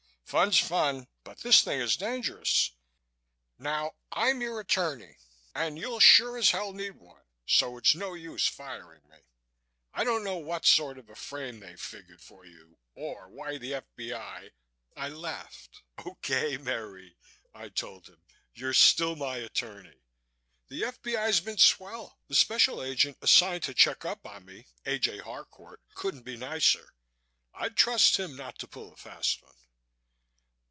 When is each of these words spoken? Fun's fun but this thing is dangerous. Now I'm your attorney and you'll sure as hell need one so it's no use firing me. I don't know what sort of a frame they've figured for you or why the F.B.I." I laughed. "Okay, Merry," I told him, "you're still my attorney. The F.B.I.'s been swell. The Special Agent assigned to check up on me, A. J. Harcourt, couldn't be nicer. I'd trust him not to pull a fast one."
Fun's 0.31 0.59
fun 0.59 1.09
but 1.25 1.39
this 1.39 1.61
thing 1.61 1.81
is 1.81 1.97
dangerous. 1.97 2.71
Now 3.59 3.95
I'm 4.13 4.39
your 4.39 4.61
attorney 4.61 5.17
and 5.53 5.77
you'll 5.77 5.99
sure 5.99 6.37
as 6.37 6.51
hell 6.51 6.71
need 6.71 6.91
one 6.95 7.25
so 7.45 7.77
it's 7.77 7.95
no 7.95 8.13
use 8.13 8.47
firing 8.47 9.01
me. 9.09 9.17
I 9.93 10.05
don't 10.05 10.23
know 10.23 10.37
what 10.37 10.65
sort 10.65 10.97
of 10.97 11.09
a 11.09 11.15
frame 11.17 11.59
they've 11.59 11.77
figured 11.77 12.21
for 12.21 12.45
you 12.45 12.77
or 12.95 13.27
why 13.27 13.57
the 13.57 13.73
F.B.I." 13.73 14.51
I 15.05 15.09
laughed. 15.09 15.81
"Okay, 16.05 16.55
Merry," 16.55 17.17
I 17.53 17.67
told 17.67 18.07
him, 18.07 18.23
"you're 18.53 18.73
still 18.73 19.17
my 19.17 19.35
attorney. 19.35 19.99
The 20.69 20.85
F.B.I.'s 20.85 21.41
been 21.41 21.57
swell. 21.57 22.17
The 22.29 22.35
Special 22.35 22.81
Agent 22.81 23.17
assigned 23.21 23.63
to 23.63 23.73
check 23.73 24.05
up 24.05 24.25
on 24.25 24.45
me, 24.45 24.67
A. 24.85 24.97
J. 24.97 25.17
Harcourt, 25.17 25.81
couldn't 25.93 26.23
be 26.23 26.37
nicer. 26.37 26.93
I'd 27.53 27.75
trust 27.75 28.15
him 28.15 28.37
not 28.37 28.57
to 28.59 28.67
pull 28.69 28.93
a 28.93 28.95
fast 28.95 29.41
one." 29.43 29.51